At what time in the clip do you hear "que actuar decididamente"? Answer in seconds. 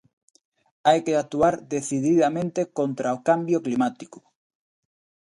1.05-2.61